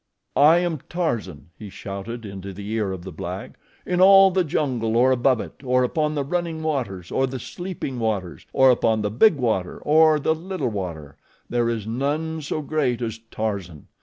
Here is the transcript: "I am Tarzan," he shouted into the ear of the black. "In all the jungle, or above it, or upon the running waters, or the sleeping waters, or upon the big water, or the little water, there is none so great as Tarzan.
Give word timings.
"I 0.35 0.57
am 0.57 0.79
Tarzan," 0.89 1.51
he 1.59 1.69
shouted 1.69 2.25
into 2.25 2.53
the 2.53 2.67
ear 2.71 2.91
of 2.91 3.03
the 3.03 3.11
black. 3.11 3.59
"In 3.85 4.01
all 4.01 4.31
the 4.31 4.43
jungle, 4.43 4.97
or 4.97 5.11
above 5.11 5.39
it, 5.39 5.61
or 5.63 5.83
upon 5.83 6.15
the 6.15 6.23
running 6.23 6.63
waters, 6.63 7.11
or 7.11 7.27
the 7.27 7.37
sleeping 7.37 7.99
waters, 7.99 8.47
or 8.51 8.71
upon 8.71 9.03
the 9.03 9.11
big 9.11 9.35
water, 9.35 9.77
or 9.83 10.19
the 10.19 10.33
little 10.33 10.69
water, 10.69 11.17
there 11.51 11.69
is 11.69 11.85
none 11.85 12.41
so 12.41 12.63
great 12.63 12.99
as 13.03 13.19
Tarzan. 13.29 13.89